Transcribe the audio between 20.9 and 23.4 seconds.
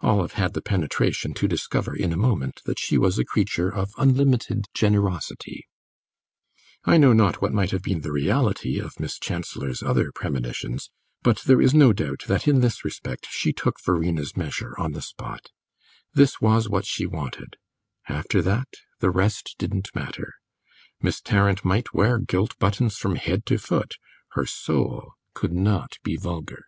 Miss Tarrant might wear gilt buttons from